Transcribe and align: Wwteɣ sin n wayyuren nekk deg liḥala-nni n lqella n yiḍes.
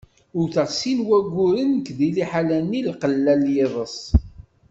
Wwteɣ 0.37 0.67
sin 0.79 0.97
n 1.01 1.05
wayyuren 1.07 1.69
nekk 1.75 1.87
deg 1.97 2.09
liḥala-nni 2.15 2.79
n 2.83 2.87
lqella 2.93 3.33
n 3.41 3.43
yiḍes. 3.55 3.97